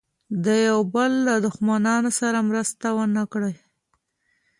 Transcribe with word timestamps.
د 0.43 0.45
یوه 0.67 0.83
بل 0.93 1.11
له 1.27 1.35
دښمنانو 1.45 2.09
سره 2.19 2.39
مرسته 2.49 2.87
ونه 2.97 3.23
کړي. 3.33 3.55